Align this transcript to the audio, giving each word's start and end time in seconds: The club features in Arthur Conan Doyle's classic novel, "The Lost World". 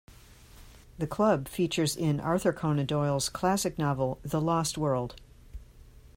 The 0.97 1.05
club 1.05 1.47
features 1.47 1.95
in 1.95 2.19
Arthur 2.19 2.51
Conan 2.53 2.87
Doyle's 2.87 3.29
classic 3.29 3.77
novel, 3.77 4.17
"The 4.23 4.41
Lost 4.41 4.75
World". 4.75 5.13